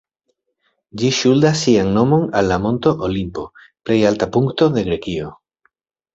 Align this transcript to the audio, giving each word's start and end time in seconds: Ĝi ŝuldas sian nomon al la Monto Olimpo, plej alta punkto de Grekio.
Ĝi 1.01 1.11
ŝuldas 1.17 1.61
sian 1.65 1.91
nomon 1.97 2.23
al 2.41 2.49
la 2.53 2.57
Monto 2.65 2.95
Olimpo, 3.09 3.45
plej 3.91 4.01
alta 4.13 4.31
punkto 4.39 4.73
de 4.79 4.87
Grekio. 4.91 5.33